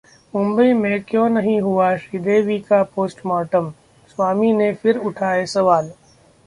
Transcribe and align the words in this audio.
मुंबई 0.33 0.71
में 0.73 1.03
क्यों 1.03 1.27
नहीं 1.29 1.59
हुआ 1.61 1.95
श्रीदेवी 1.97 2.57
का 2.61 2.81
पोस्टमार्टम, 2.95 3.71
स्वामी 4.09 4.51
ने 4.53 4.73
फिर 4.73 4.97
उठाए 4.99 5.45
सवाल 5.47 5.89